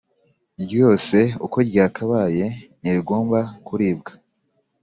ryose 0.63 1.17
uko 1.45 1.57
ryakabaye 1.69 2.45
Ntirigomba 2.81 3.39
kuribwa 3.65 4.11